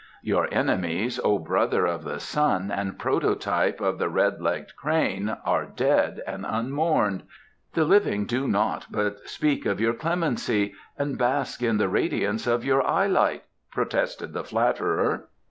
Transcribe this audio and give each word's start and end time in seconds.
"Your 0.23 0.49
enemies, 0.51 1.19
O 1.23 1.37
Brother 1.37 1.85
of 1.85 2.03
the 2.03 2.19
Sun 2.19 2.71
and 2.71 2.97
Prototype 2.97 3.79
of 3.79 3.99
the 3.99 4.09
Red 4.09 4.41
legged 4.41 4.75
Crane, 4.75 5.37
are 5.45 5.67
dead 5.67 6.23
and 6.25 6.43
unmourned. 6.43 7.21
The 7.73 7.85
living 7.85 8.25
do 8.25 8.47
naught 8.47 8.87
but 8.89 9.29
speak 9.29 9.67
of 9.67 9.79
your 9.79 9.93
clemency 9.93 10.73
and 10.97 11.19
bask 11.19 11.61
in 11.61 11.77
the 11.77 11.87
radiance 11.87 12.47
of 12.47 12.65
your 12.65 12.81
eye 12.81 13.05
light," 13.05 13.43
protested 13.69 14.33
the 14.33 14.43
flatterer. 14.43 15.27